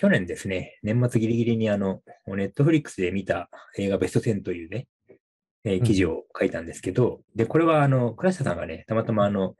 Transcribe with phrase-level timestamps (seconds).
[0.00, 4.88] 去年ですね、年末ギリギリにあの、ネットフリックスで見た映画ベスト10というね、
[5.62, 9.56] えー記事を書いたんですけど、で、これはあの、倉下さんがね、たまたまあの、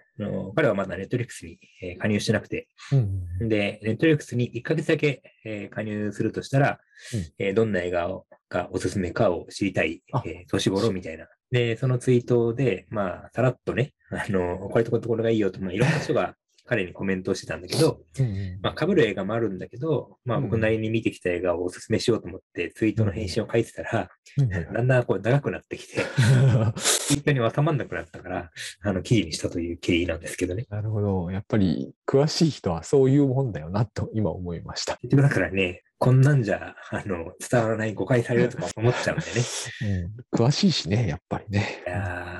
[0.57, 6.81] 彼はまだネットフリックスに、えー加入してなくて、うんで、ネットフリックスに1ヶ月だけ、えー加入するとしたら、
[7.13, 7.21] うん。
[7.39, 11.29] えーどんな映画をがおすすめかを知りたいあ、えー年頃みたいな。
[11.51, 16.35] で、そのツイートで、まあ、さらっとね、あの、これとこれとこれがいいよと、まあ、いろんな人が
[16.71, 25.95] 彼にコメントをしてたんだけど、うんうんまあ、被る映画もあるんだけど、まあ、うん僕なりに見てきた映画をおすすめしようと思って、ツイートの返信を書いてたら、うんだんだんこう長くなってきて、
[26.79, 28.51] ツイートに収まんなくなったから、
[28.83, 30.67] あの、記事にしたという経緯なんですけどね。
[30.71, 31.33] なるほど。
[31.33, 34.97] やっぱり詳しい人はそういうもんだよなと今思いました。
[35.03, 39.43] だからね、こんなんじゃ、あの、伝わらない、誤解されるとか思っちゃうんでね。
[40.33, 41.91] うん、詳しいしね、やっぱりねい。
[41.91, 42.40] や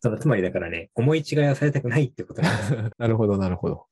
[0.00, 2.90] そのつまりだからね、思い違いはされたくないってことなんですよ。
[2.98, 3.86] なるほど、なるほど。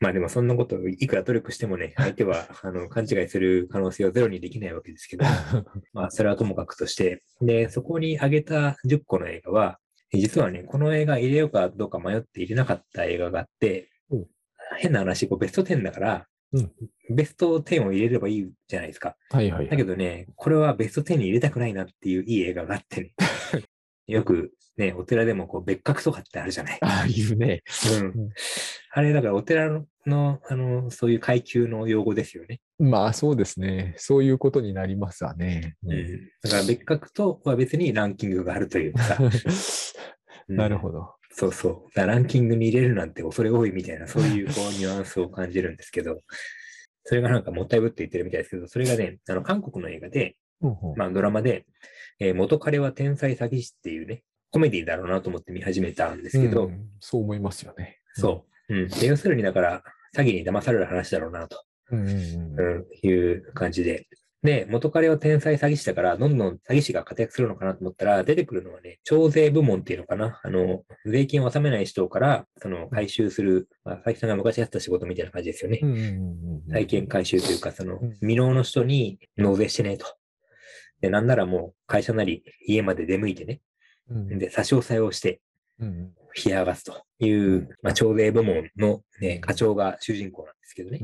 [0.00, 5.24] まあでもそんなことをいくら努力してもね、 相手はあの勘違いする可能性をゼロにできないわけですけど、
[5.92, 9.80] まあそれはともかくとして、で、そこに挙げた10個の映画は、
[10.12, 14.26] 実はね、この映画入れようかどうか迷って入れなかった映画があってうん、
[14.78, 16.72] 変な話、こうベスト10だから、うん
[17.10, 19.16] ベスト10を入れればいいじゃないですか。
[19.30, 23.14] はいはいだけどね、これはベスト10に入れたくないなっていういい映画があってね。
[24.06, 26.78] よくね、お寺でもこう別格とかってあるじゃない。
[26.82, 27.62] ああいうね。
[28.00, 28.30] うんうん
[28.96, 32.60] あれ、だからお寺の、のあの、そういう階級の用語ですよね。
[32.78, 33.94] まあそうですね。
[33.96, 35.74] そういうことになりますわね。
[35.84, 36.30] うん。
[36.42, 39.18] だから別格とは別にランキングがあるというかさ。
[39.20, 39.26] う
[40.54, 41.14] んなるほど。
[41.32, 41.98] そうそう。
[41.98, 46.22] ランキングに入れるなんて恐れ多いみたいな、そういうこうニュアンスを感じるんですけど、
[47.02, 50.36] それがなんかもったいぶって言ってるみたいですけど、それがね、あの、韓国の映画で、
[50.96, 51.66] まあドラマで、
[52.20, 57.98] えー元彼は天才詐欺師っていうね、コメディだろうなと思って見始めたんですけど、うんそう思いますよね。
[58.14, 58.74] そう。
[58.74, 58.88] うん。
[58.88, 59.82] で要するにだから、
[60.16, 64.06] 詐欺に騙される話だろうなと、うんいう感じで。
[64.44, 70.38] で、元彼は天才詐欺師だから、どんどん詐欺師が活躍するのかなと思ったら、出てくるのはね、徴税部門っていうのかな。
[70.44, 75.86] あの、税金を納めない人から、その、回収する、まあ、佐々木さんが昔やってた仕事みたいな感じですよねう。
[75.86, 76.10] んうんうんう
[76.58, 80.06] ん債権回収というか、そのうん、未納の人に納税してねと。
[81.04, 83.60] で、なんならもう、会社なり家まで出向いてね。
[84.08, 84.38] うん。
[84.38, 85.42] で、差し押さえをして、
[85.78, 86.14] うん
[86.46, 90.98] 冷やがすという、まあ、徴税部門の、ね、課長が主人公なんですけどね。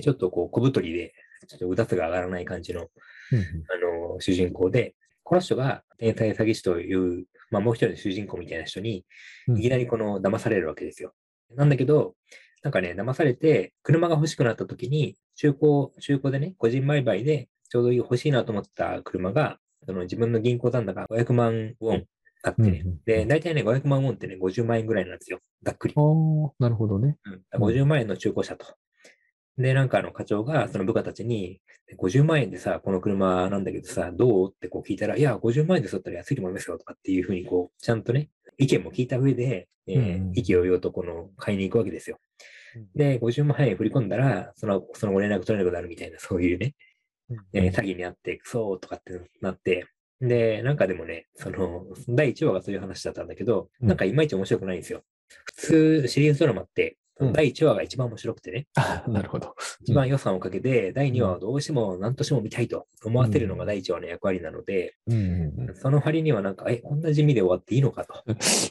[0.00, 1.12] ちょっとこう小太りで、
[1.46, 2.88] ちょっとうだつが上がらない感じの、うん。
[2.88, 9.04] あの、主人公で、この人が天才詐欺師という、まあもう一人の主人公みたいな人に、
[9.46, 9.58] うん。
[9.58, 11.12] いきなりこの騙されるわけですよ。
[11.54, 12.16] なんだけど、
[12.64, 22.04] なんかね、騙されて、車が欲しくなった時に、中古、中古でね、個人売買でちょうど欲しいなと思った車が、その自分の銀行残高500万ウォン
[22.42, 23.00] あってねうんうん。
[23.04, 25.40] で、大体ね、500万ウォンってね、50万円ぐらいなんですよ。
[25.62, 25.94] ざっくり。
[25.96, 26.04] ああ、
[26.58, 27.16] なるほどね。
[27.52, 28.66] うん、50万円の中古車と。
[29.56, 31.60] で、なんかあの課長がその部下たちに、
[31.98, 42.18] 50万円でさ、この車なんだけどさ、どうってこう聞いたら、いや、50万円でそったら安いと思いますよとかっていうふうにこう、ちゃんとね、意見も聞いた上で、えーうん意気揚々とこの買いに行くわけですよ
[42.76, 42.88] うん。
[42.94, 46.74] で、50万円振り込んだら、その、その後連絡取れなくなるみたいな、そういうね、
[47.52, 49.86] えー詐欺にあって、クソーとかってなって、
[50.20, 53.88] で、なんかでもね、その、第1話がそういう話だったんだけど、うん。
[53.88, 55.02] なんかいまいち面白くないんですよ。
[55.44, 57.32] 普通、シリーズドラマって、うん。
[57.32, 59.54] 第1話が一番面白くてね、あなるほど。
[59.80, 65.14] 一番予算をかけて、第2話はどうしても何としても見たいと思わせるのが第1話の役割なので、うん。
[65.14, 65.68] うん。
[65.68, 65.74] うん。
[65.76, 68.24] その割にはなんか、え、こんな地味で終わっていいのかと。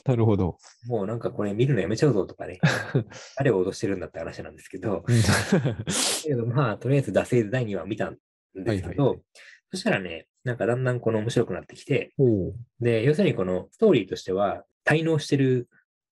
[0.05, 0.57] なるほど。
[0.87, 2.59] もうなんかこれ見るのやめちゃうぞとかね、
[3.37, 5.13] 誰を脅してるんだって話なんですけど、だ
[6.23, 8.17] けどまあ、とりあえず惰性で第2話見たん
[8.63, 9.21] ですけど、はいはいはい
[9.69, 12.13] そしたらね、なんかだんだんこの面白くなってきて、
[12.79, 15.67] で、要するにこのストーリーとしては、滞納してる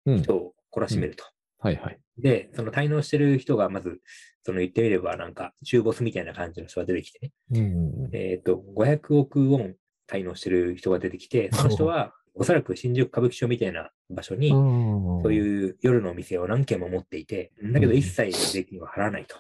[0.06, 0.22] うん。
[0.22, 1.26] 人を懲らしめると。
[1.60, 2.00] はいはい。
[2.18, 4.00] で、その滞納してる人がまず、
[4.44, 9.76] その言ってみればなんか中ボスみたいな感じの人が出てきてね、うんえっ、と、500億ウォン
[10.08, 19.38] 滞納してる人が出てきて、その人はおそらく新宿歌舞伎町みたいな場所に、そそうういう夜のお店を何軒も持っていて、だけど一切税金を払わないと。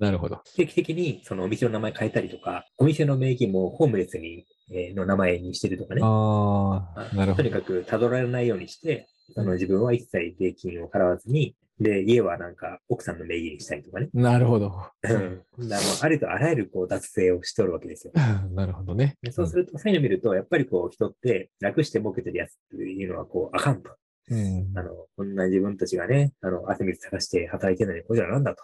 [0.00, 0.40] なるほど。
[0.56, 6.00] 定期的にそのお店の名前変えたりとか、お店の名義もホームレスに、えーの名前にしてるとかね。
[6.02, 7.42] ああ、なるほど。
[7.42, 14.08] とにかく辿られないようにして、その自分は一切税金を払わずに、で、家はなんか奥さんの名義にしたりとかね。
[14.14, 14.72] なるほど。
[15.02, 15.68] うん。
[15.68, 18.12] だもうありとあらゆるこう脱税をしとるわけですよ。
[18.54, 19.16] なるほどね。
[19.22, 23.90] でそうすると、そういうのを見ると、やっぱりこう人って楽して儲けてるやつっていうのはこうあかんと。
[24.30, 28.62] うんあの、こんな自分たちがね、あの、汗水探して働いてるのにこれじゃなんだと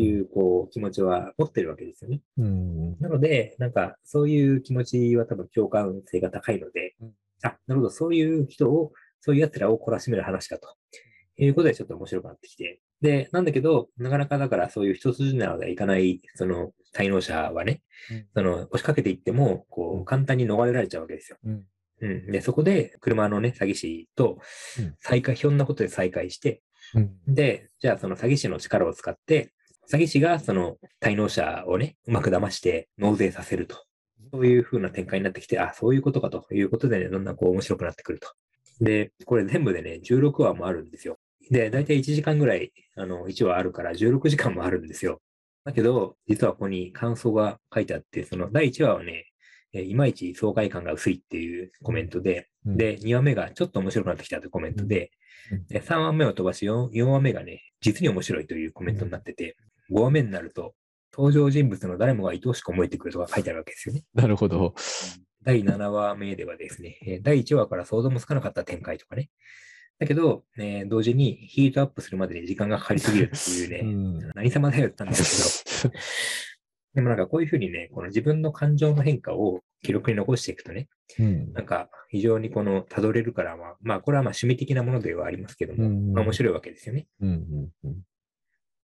[0.00, 2.20] いう、こう、気持ちは持ってるわけですよね。
[2.38, 7.12] うんなので、なんか、そういう気持ちは多分共感性が高いのでうん、
[7.42, 10.68] あ、なるほど、そういう人を、そういう奴らを懲らしめる話かと。
[11.36, 17.82] いうことでちょっと面白くなってきて、で、なんだけど、なかなかだからそういう一筋縄ではいかない、その滞納者はね、
[18.34, 21.38] その押しかけていっても、こう、簡単に逃れられちゃうわけですよ。
[21.44, 21.66] うん
[22.00, 22.26] うん。
[22.26, 24.38] で、そこで車のね、詐欺師と
[24.78, 26.62] うん再会、ひょんなことで再会して、
[26.94, 29.52] うんで、じゃあその詐欺師の力を使って、
[29.90, 33.84] 詐欺師がその滞納者をね、うまく騙して納税させると。
[34.32, 38.28] そういう風な展開になってきて、あ、そういうことかということでね、どんどんこう面白くなってくると。
[38.80, 41.18] で、これ全部でね、16話もあるんですよ。
[41.50, 45.20] で、だいたい1時間ぐらい、あの、1話あるから16時間もあるんですよ。
[45.64, 49.26] だけど、実はここに感想が書いてあって、その第1話はね、
[49.72, 55.10] えーいまいち爽快感が薄いっていうコメントで、うんで、2話目がちょっと面白くなってきたというコメントで、
[55.52, 59.56] うんで3話目を飛ばし 4, 4話目がね、実に面白いというコメントになってて、
[59.90, 60.74] 5話目になると、
[61.12, 64.04] 登場人物の誰もが愛おしく思えてくるとか書いてあるわけですよね。
[64.14, 64.74] なるほど。
[65.44, 69.30] 第7話目ではですね、えー第1話から想像もつかなかった展開とかね。
[69.98, 75.94] だけど、えー同時にヒートアップするまでに時間がかかりすぎるっていうね、 うん何様だよって言ったんですけど、
[76.94, 80.88] でもなんかこういうふうにね、この自分の感情の変化を記録に残していくとね、
[81.18, 87.06] うんなんか非常にこの辿れるから、まあ、まあこれはまあ趣味的なものではありますけども、うんまあ面白いわけですよね。
[87.20, 88.00] うんうんうんで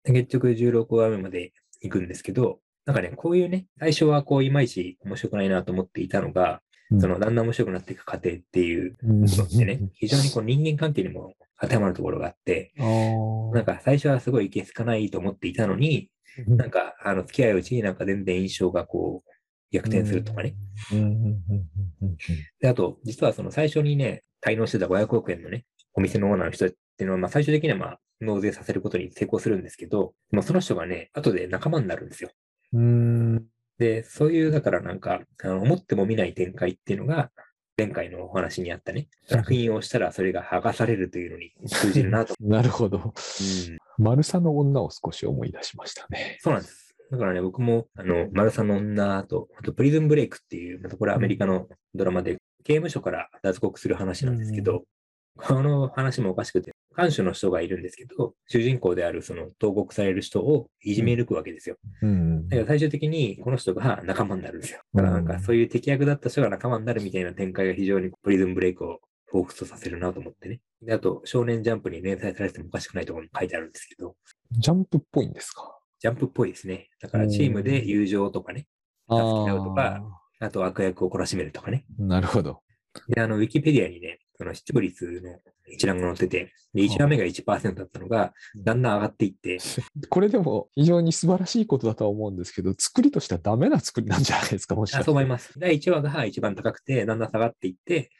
[0.04, 6.60] 結局16話目まで行くんですけど、なんかね、こういうね、最初はこういまいち面白くないなと思っていたのが、
[6.90, 7.00] うん。
[7.00, 9.20] そのだんだん面白くなっていく過程っていううん。
[9.24, 16.10] のってね、非常にこう人間関係にも当てはまるところがあって、なんか最初はすごいいけすかないと思っていたのに、
[16.46, 19.30] なんかあの付き合いうちになんか全然印象がこう
[19.72, 20.54] 逆転するとかね。。
[20.92, 20.98] うん。
[20.98, 21.04] うん。
[21.06, 21.14] うん。
[22.02, 22.08] うん。
[22.08, 22.16] うん。
[22.60, 25.64] で、あと、実はその最初にね、滞納してた500億円のね、
[25.94, 32.30] お店のオーナーの人っていうのは、まあ最終的にはまあ納税させることに成功するんですけど、もうその人がね、後で仲間になるんですよ。
[32.72, 33.44] うん
[33.78, 37.30] で、そういう、だからなんか、あの思っても見ない展開っていうのが、
[37.78, 42.34] 前回のお話にあったね、作品をしたらそれが剥がされるというのに通じるなと。
[42.40, 42.98] なるほど。
[42.98, 46.36] うん、マルサの女を少し思い出しましたね。
[46.40, 46.94] そうなんです。
[47.10, 54.84] だからね、僕も、あの、マルサの女と、あと、プリズンブレイクっていう、またこれはアメリカのドラマで、刑務所から脱獄する話なんですけど、
[55.36, 61.76] この話もおかしくて、看守の人がいるんですけど、主人公であるその投獄される人をいじめ抜くわけですよ。
[62.02, 64.80] うんだから最終的にこの人が仲間になるんですよ。
[64.94, 69.00] だからなんかそういう敵役だった人が仲間になるみたいな展開が非常にプリズンブレイクを
[69.32, 70.60] 彷彿とさせるなと思ってね。
[70.82, 74.16] で、あと、少年ジャンプに連載されてもおかしくないところに書いてあるんですけど、
[74.50, 75.78] ジャンプっぽいんですか？
[76.00, 76.88] ジャンプっぽいですね。
[77.00, 78.66] だからチームで友情とかね、
[79.08, 80.02] 助け合うとか
[80.40, 81.84] あと悪役を懲らしめるとかね。
[81.98, 82.62] なるほど。
[83.08, 85.38] で、あの、ウィキペディアにね、その視聴率の
[85.70, 89.58] 一覧が載ってて、で、1話目が1%だったのが、だんだん上がっていって、
[90.08, 95.58] これでも非常に素晴らしいことだとは思うんですけど、作りとしてはダメな作りなんじゃないですか、もしかそう思います。
[95.58, 98.10] 第1話が一番高くて、だんだん下がっていって、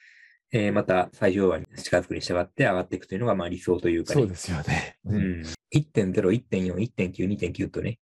[0.53, 4.21] えーまた最上話に近づくに従って上がっていくというのがまあ理想というかね。
[4.23, 4.97] そうですよね。
[5.05, 5.17] う。
[5.17, 5.43] ん。
[5.73, 8.01] 1.0、1.4、1.9、2.9とね、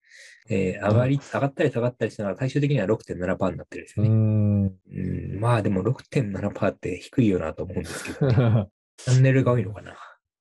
[0.49, 4.15] えー上がり、上がったり下がったりしたのが最終的には6.7%になってるんですうよね。
[4.15, 4.65] ん。
[4.65, 8.67] うん、まあでも6.7%って低いよなと思うんですけど、ね、
[8.97, 9.95] チャンネルが多いのかな。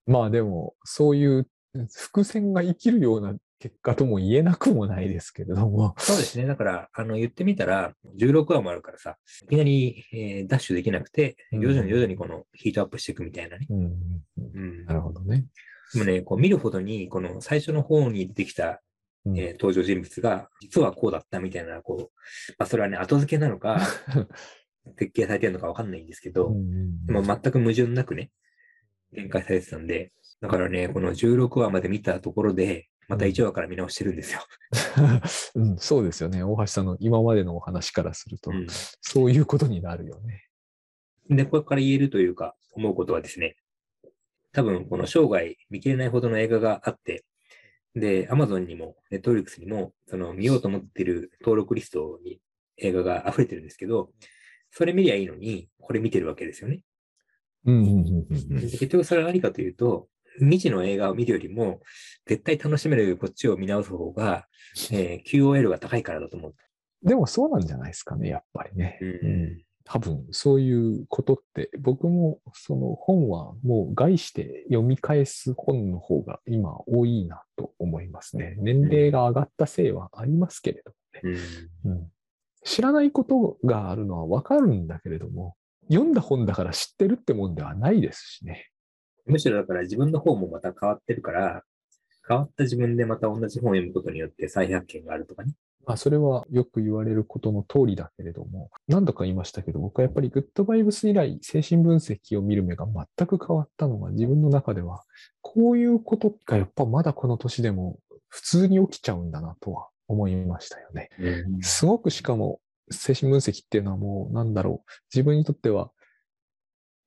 [0.07, 1.49] まあでも、そういう
[1.91, 5.95] 伏線が生きるような結果とも言えなくもないですけれども。
[5.99, 6.47] そうですね。
[6.47, 13.67] だから、あの、言ってみたら、16話もあるからさ、いきなり、えーダッシュできなくて、うん徐々に徐々にこのヒートアップしていくみたいなね。
[13.71, 13.93] うん、
[14.55, 14.85] うん。
[14.85, 15.47] なるほどね。
[15.95, 18.83] でもね、こう見るほどに、この最初の方に出てきた、
[19.25, 23.81] うんえー登場人物が、実はこうだったみたいな、こう、まあ、それはね、後付けなのか、
[24.99, 28.31] 設計されてるのかわかんないんですけど、うんでも全く矛盾なくね、
[29.15, 34.41] 展開されてたんで、だからね、この16話まで見たところで、また1話から見直してるんですよ。
[35.55, 36.43] うん、そうですよね。
[36.43, 40.49] 大橋さんの今までのお話からすると、うんそういうことになるよね。
[41.29, 43.57] で、これから言えるというか、思うことはですね、
[44.53, 47.25] 多分この生涯見切れないほどの映画があって、
[47.95, 52.41] で、Amazon にも Netflix にも、その見ようと思ってる登録リストに
[52.79, 54.11] 映画が溢れてるんですけど、
[54.73, 56.83] それ見りゃいいのに、これ見てるわけですよね。
[57.65, 61.81] うんうんうんうんで結局それは何かというと、未知の映画を見るよりも、
[62.27, 64.47] 絶対楽しめるこっちを見直す方が、
[64.91, 66.55] えー QOL が高いからだと思う。
[67.03, 68.99] でもそうなんじゃないですかね、やっぱりね。
[69.01, 78.55] うん多分そういうことって、僕もその本はもう概して読み返す本の方が今多いなと思いますね。
[78.59, 80.93] 年齢が上がったせいはありますけれど
[81.25, 81.41] もね。
[81.85, 82.13] うんうん
[82.65, 85.57] 知らないことがあるのはわかるんだけれども、
[85.91, 88.69] 読んだ本だから知ってるってもんではないですしね。
[89.27, 91.63] むしろだから自分の方もまた変わってるから、
[92.27, 95.53] 変わった自分でまた同じ本を読むことによって再発見があるとかね。
[95.85, 105.03] まあ、それはよく言われることの通りだけれども、何度か言いましたけど、僕はやっぱりグッドバイブス以来、精神分析を見る目が全く変わったのが自分の中では、
[105.41, 111.09] こういうことがやっぱまだこの年でも普通に起きちゃうんだなとは思いましたよね。
[111.61, 115.91] すごくしかも精神分析っていうのはもうなんだろう、自分にとっては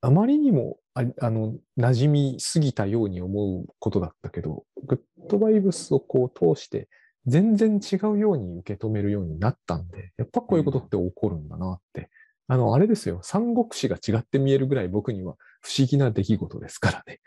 [0.01, 6.87] あまりにもああの馴染みすぎたように思うことだったけど、グッドバイブスをこう通して
[7.25, 12.09] 全然違うように受け止めるようになったんで、やっぱこういうことって起こるんだなって。
[12.47, 13.19] あの、あれですよ。
[13.23, 17.19] 三国志が違って見えるぐらい僕には不思議な出来事ですからね。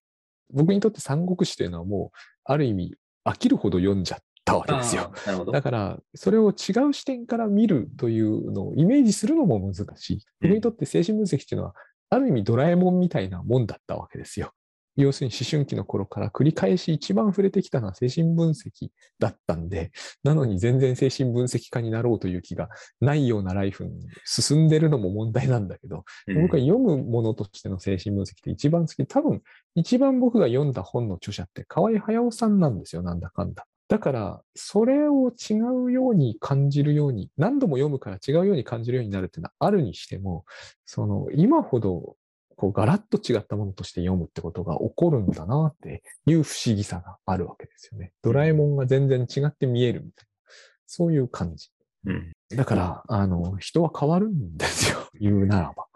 [0.50, 2.94] 僕にとって三国志というのはもう、ある意味、
[3.24, 5.12] 飽きるほど読んじゃったわけですよ。
[5.52, 10.20] だから、それを違う視点から見るというのをイメージするのも難しい。
[10.40, 11.74] 僕にとって精神分析っていうのは、
[12.10, 14.52] ある意味ドラえもんみたいなもんだったわけですよ。
[14.98, 18.88] 要するに思春期の頃から繰り返し一番触れてきたのは精神分析
[19.20, 19.92] だったんで、
[20.24, 22.68] なのに全然精神分析家になろうという気が
[23.00, 23.92] ないようなライフに
[24.24, 29.06] 進んでるのも問題なんだけど、うん、僕は読むものとしての精神分析って一番好き。
[29.06, 29.40] 多分、
[29.76, 33.66] 一番僕が読んだ本の著者って河合駿さんなんですよ、なんだかんだ。
[33.88, 35.54] だから、それを違
[35.86, 40.44] うように感じるように、何度も読むから違うように感じるようになるっていうのはあるにしても、
[40.84, 42.16] その、今ほど
[42.58, 48.12] こうガラッと違ったものとして読むってことが起こるんだなっていう不思議さがあるわけですよね。
[48.20, 50.52] ドラえもんが全然違って見えるみたいな、
[50.84, 51.70] そういう感じ。
[52.04, 54.98] うん、だから、あの、人は変わるんですよ。
[55.20, 55.86] 言うならば。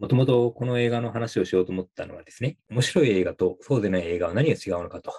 [0.00, 5.12] もともとこの映画の話をしようと思ったのはですね、面白い映画とそうでない映画は何が違うのかと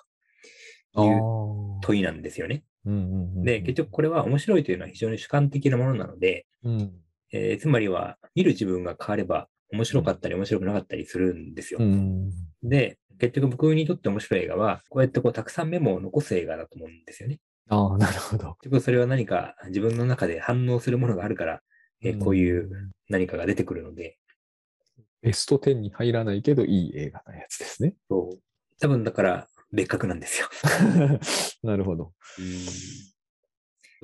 [0.97, 2.63] いう問いなんですよね。
[2.85, 6.91] で、結局これは面白いというのは非常に主観的なものなので、うん
[7.31, 11.79] えー、つまりは見る自分が変われば面白かったり面白くなかったりするんですよ。
[11.81, 12.29] うん、
[12.61, 17.39] で、結局僕にとって面白い映画は、こうやってこうたくさんメモを残す映画だと思うんですよね。
[17.69, 18.55] ああ、なるほど。
[18.61, 21.61] 結局それは何か自分の中で反応するものがあるから、
[22.03, 24.17] えー、こういう何かが出てくるので。
[25.21, 27.95] ベスト10に入らないけどいい映画なやつですね。
[28.09, 28.39] そう。
[28.79, 30.47] 多分だから別格なんですよ。
[31.63, 32.13] なるほど。
[32.39, 33.13] うん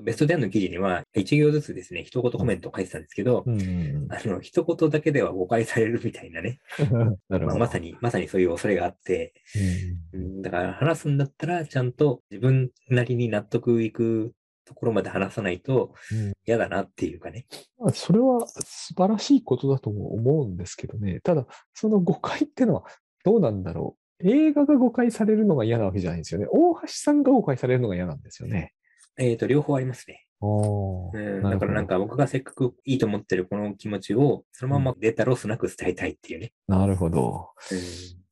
[0.02, 6.60] ベスト10の記事には、一行ずつですね、一言コメントを書いてたんですけど、うん、あの、一言だけでは誤解されるみたいなね。
[7.28, 9.34] まあ、まさに、まさにそういう恐れがあって、
[10.14, 14.34] うん、だから話すんだったら、ちゃんと自分なりに納得いく
[14.66, 15.94] ところまで話さないと
[16.46, 17.48] 嫌だなっていうかね。
[17.78, 21.20] まあ、それは素晴らしいことだと思うんですけどね。
[21.22, 22.84] ただ、その誤解ってのは
[23.26, 23.99] どうなんだろう。
[24.24, 26.48] 映画が誤解されるのが嫌なわけじゃないんですよね。
[26.52, 28.74] 大橋さんが誤解されるのが嫌なんですよね。
[29.18, 30.26] えっ、ー、と、両方ありますね。
[30.42, 36.54] うん、だからなんか僕がせっかくいいと思ってるこの気持ちをそのままデータロスなく伝えたいっていうね。
[36.66, 37.80] なるほど、うん。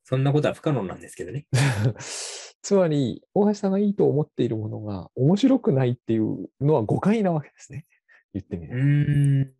[0.04, 1.46] そんなことは不可能なんですけどね。
[2.62, 7.86] つまり、大橋さんがいいと思っているものが面白くないっていうのは誤解なわけですね。
[8.32, 8.80] 言ってみれば。
[8.80, 9.52] うん。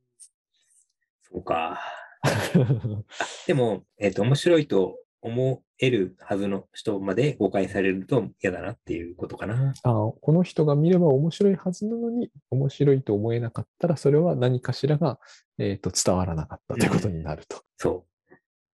[1.31, 1.79] そうか。
[3.47, 9.73] でも、えっ、ー、と、面白いと思えるはずの人まで誤解されると嫌だなっていうことかな。
[9.83, 15.19] あこの人が見れば面白いはずなのに、面白いと思えなかったら、それは何かしらが、
[15.59, 17.57] えーと、伝わらなかったということになると。
[17.57, 18.07] うん、そ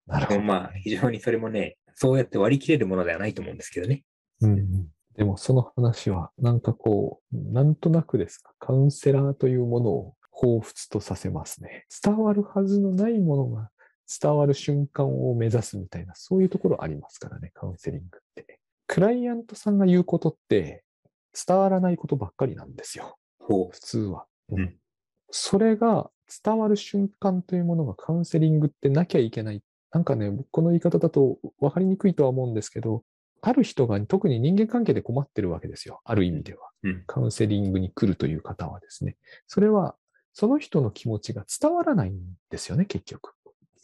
[0.06, 0.10] う。
[0.10, 0.40] なるほど。
[0.40, 4.04] まあ、非常にそれもね、そうやって割り切れるものではないと思うんですけどね。
[4.40, 4.88] うん。
[5.16, 11.86] でもその話は、なんかこう、なんとなくですか、カウンセラーというものを彷彿とさせますね。
[12.04, 13.70] 伝わるはずのないものが
[14.20, 18.60] 伝わる瞬間を目指すみたいな、そういうところありますからね、カウンセリングって。
[18.86, 20.84] クライアントさんが言うことって
[21.46, 23.16] 伝わらないことばっかりなんですよ。
[23.40, 24.76] 普通は、うん。
[25.30, 26.10] それが
[26.44, 29.62] 伝わる瞬間というものがカウンセリングってなきゃいけない。
[29.90, 33.04] なんかね、この言い方だと分かりにくいとは思うんですけど、
[33.40, 36.00] ある人が特に人間関係で困ってるわけですよ。
[36.04, 36.70] ある意味では。
[36.82, 39.16] うん、カウンセリングに来るという方はですね。
[39.46, 39.96] それは、
[40.32, 42.20] その人の気持ちが伝わらないん
[42.50, 43.34] ですよね、結局。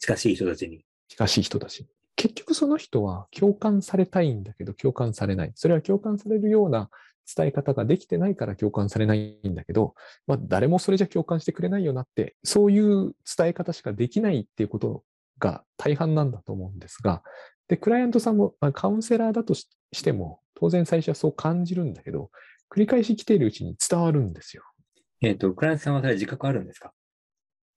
[0.01, 0.83] 近しい人たちに。
[1.07, 1.87] 近しい人たちに。
[2.15, 5.51] 結局その人は共感されたいんだけど共感されない。
[5.55, 6.89] それは共感されるような
[7.35, 9.93] 伝え方ができてないから共感されないんだけど、
[10.25, 15.03] まあ、誰もそれじゃ共感してくれないよなって、そういう伝え方しかできないっていうこと
[15.37, 17.21] が大半なんだと思うんですが、
[17.67, 19.67] で、クライアントさんも、まあ、カウンセラーだとし
[20.03, 22.31] ても、当然最初はそう感じるんだけど、
[22.69, 24.63] 繰り返し来ているうちに伝わるんですよ。
[25.21, 26.91] えっ、ー、と、クライアントさんはそれ自覚あるんですか？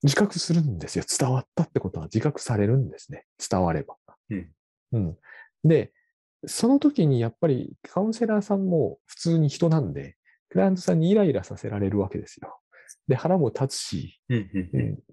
[0.05, 1.05] 自覚するんですよ。
[1.07, 3.25] 伝わったってことは自覚されるんですね。
[3.51, 3.97] 伝われば。
[4.31, 4.49] うん。
[4.93, 5.17] うん。
[5.65, 5.93] で、
[6.47, 10.17] その時にやっぱりカウンセラーさんも普通に人なんで、
[10.51, 12.61] クライアントさんにイライラさせられるわけですよ。
[13.09, 14.21] で、腹も立つし、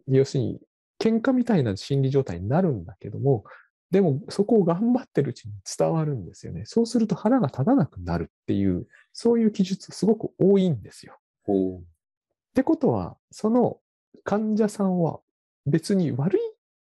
[0.08, 0.60] 要するに
[1.00, 3.44] 喧嘩みたいな心理状態になるんだけども、
[3.92, 6.64] でもそこを頑張ってるうちに伝わるんですよね。
[6.66, 11.18] そうすると腹が立たなくなるっていう、そういう記述すごく多いんですよ。
[11.48, 13.81] ってことは、その
[14.24, 15.20] 患者さんは
[15.66, 16.42] 別に悪い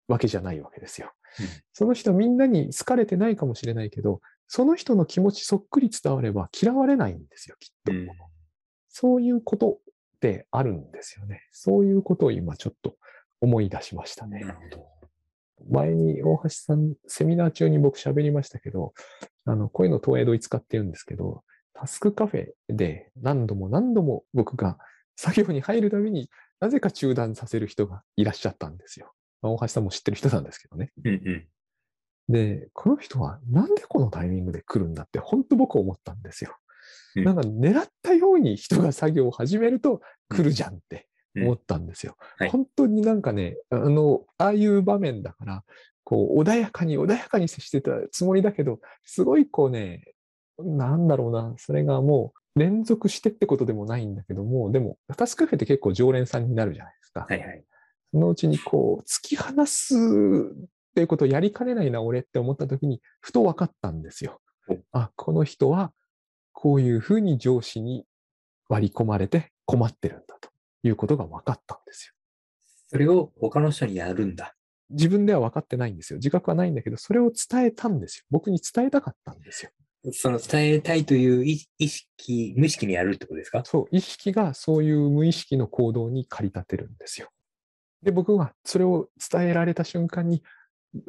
[0.08, 1.12] わけじゃないわけですよ。
[1.40, 7.92] うんその人みんなに好かれてないかもしれないけど、その人の気持ちそっくり伝われば嫌われないんですよ、きっと。
[7.92, 8.08] うん
[8.90, 9.78] そういうこと
[10.18, 11.44] ってあるんですよね。
[11.52, 12.96] そういうことを今ちょっと
[13.42, 14.40] 思い出しましたね。
[14.40, 14.88] なるほど。
[15.70, 18.94] 前に大橋さん、セミナー中に僕喋りましたけど、
[19.46, 21.44] あの、こういうの東映堂使って言うんですけど、
[21.74, 24.80] タスクカフェで何度も何度も僕が
[25.16, 29.14] 作業に入るたびになぜか中断させる人がいらっしゃったんですよ。
[29.42, 30.92] まあ大橋さんも知ってる人なんですけどね。
[31.04, 31.48] うんうん。
[32.30, 36.56] で、この人はなんでこのタイミングで来るんだって本当僕思ったんですよ。
[37.16, 42.16] うんなんか狙ったように人が作業を始めると来るじゃんってうん思ったんですよ。
[42.38, 45.64] はい本当になんかね、あの、ああいう場面だから、
[46.04, 50.14] こう、穏やかに穏やかに接してたつもりだけど、すごいこうね、
[50.60, 57.26] なんだろうな、それがもう連続してってことでもないんだけども、でも、タスクカフェって結構常連さんになるじゃないですか。
[57.30, 57.64] はいはい。
[58.12, 60.00] そのうちにこう、突き放すっ
[60.96, 64.78] ていうことをやりかねないな、俺って思った時に、ふと分かったんですよお。
[64.92, 65.94] あ、この人は、
[66.54, 68.06] こういうふうに上司に
[68.68, 70.50] 割り込まれて困ってるんだと
[70.84, 72.14] いうことが分かったんですよ。
[72.90, 74.56] それを他の人にやるんだ。
[74.90, 76.18] 自分では分かってないんですよ。
[76.18, 78.26] 自覚はないんだけど、それを伝えたんですよ。
[78.32, 79.72] 僕に伝えたかったんですよ。
[80.12, 83.64] その伝えたいという意意識、無意識にやるってことですか？
[83.66, 87.30] そう、意識がそういう無意識の行動に駆り立てるんですよ。
[88.04, 90.44] で、僕はそれを伝えられた瞬間に、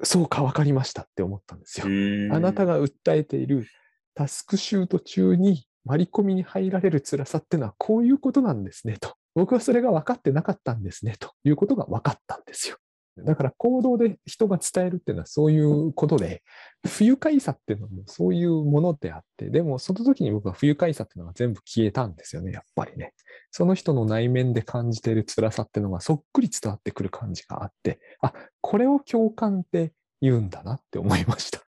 [0.02, 1.86] そうか分かりましたって思ったんですよ。
[2.34, 2.78] あなたが。
[2.78, 3.66] が訴えている
[4.14, 9.14] タスクシュート中に割り込みに入られる辛さってのはこういうことなんですねと。
[9.34, 12.76] 僕はそれが分かってなかったんですねということが分かったんですよ。
[13.24, 16.42] だから行動で人が伝えるっていうのはそういうことで、
[16.86, 23.14] 不愉快さっていうのもそういうものであって、でもその時に僕は不愉快さっていうのが全部消えたんですよね、やっぱりね。
[23.50, 31.62] その人の内面で感じている辛さっていうのがそっくり伝わってくる感じがあって、あ、これを共感って言うんだなって思いました。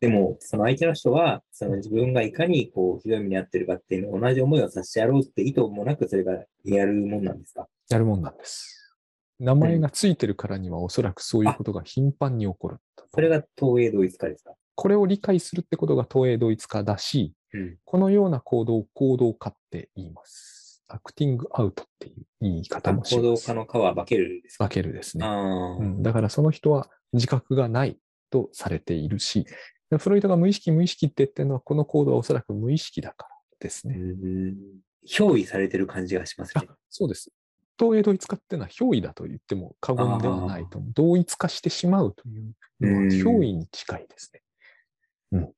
[0.00, 7.66] でも、その相手の人は、その自分がいかにこう、ひどい目に遭ってるかっていうのを同じ思いをさせてやろうって意図もなくそれがやるもんなんですか？
[7.90, 8.77] やるもんなんです。
[9.38, 12.78] 名前がついてるからにはおそらくそういうことが頻繁に起こる。
[13.14, 14.52] それが東映同一化ですか？
[14.74, 17.76] これを理解するってことが東映同一化だし、うん。
[17.84, 20.84] このような行動を行動化って言います。
[20.88, 23.22] アクティングアウトっていう言い方もします。
[23.22, 24.64] 行動家の皮は化けるですか？
[24.64, 25.26] 分けるですね。
[25.26, 27.98] うん、だからその人は自覚がない
[28.30, 29.46] とされているし、
[29.98, 33.96] フロイトが無意識無意識って言ってるのはこの行動はおそらく無意識だからですね。
[33.96, 34.56] うん。
[35.06, 36.68] 憑依されてる感じがしますあね。
[36.90, 37.30] そうです。
[37.78, 40.82] 東映同一化っていうのは憑依だと言っても過言ではないと。
[40.94, 44.42] 同一化してしまうというのはうん憑依に近いですね。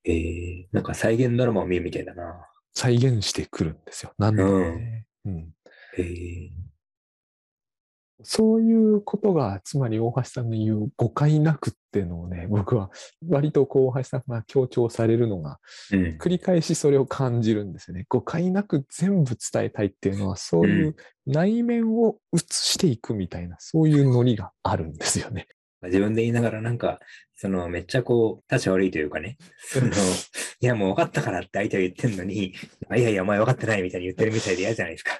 [0.05, 2.47] ええなんか再現ドラマを見るみたいだな。
[2.75, 4.13] 再現してくるんですよ。
[4.19, 5.07] なんだろうね。
[5.25, 5.55] うん
[5.99, 6.51] ええ
[8.23, 12.91] そういうことが、つまり大橋さんの言う誤解なくっていうのをね、 僕は
[13.29, 15.59] 割とこう大橋さんが強調されるのが、
[15.93, 16.01] うん。
[16.21, 18.07] 繰り返しそれを感じるんですよね。
[18.09, 25.47] 誤解なく全部伝えたいっていうのは、そういう内面を映していくみたいな、そういうノリがあるんですよね。
[25.83, 26.99] 自分で言いながらなんか、
[27.35, 32.55] そのめっちゃこう、立ち悪いというかね、その、いやもう分かったからって相手は言ってんのに、
[32.89, 35.13] あいやいやお前分かってないみたいに言ってるみたいで嫌じゃないですか。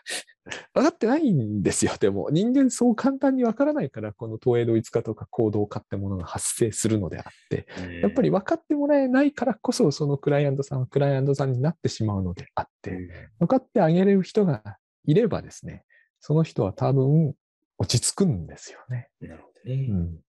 [0.75, 1.93] 分かってないんですよ。
[1.99, 7.67] でも、人間そう簡単に分からないから、この東映同一化とか行動化ってものが発生するのであって、
[8.03, 14.63] やっぱり、り分かってもらえないからこそ、そのクライアントさんはクライアントさんになってしまうのであって、分かってあげれる人が
[15.05, 15.85] いればですね、
[16.19, 17.35] その人は多分
[17.79, 19.09] 落ち着くんですよね。
[19.21, 19.87] なるほどね。
[19.89, 20.21] うん